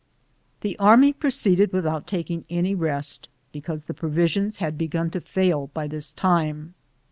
The 0.61 0.75
army 0.79 1.13
proceeded 1.13 1.71
without 1.71 2.07
taking 2.07 2.43
any 2.49 2.73
rest, 2.73 3.29
because 3.51 3.83
the 3.83 3.93
provisions 3.93 4.57
had 4.57 4.75
begun 4.75 5.11
to 5.11 5.21
fail 5.21 5.67
by 5.75 5.85
this 5.87 6.11
time. 6.11 6.73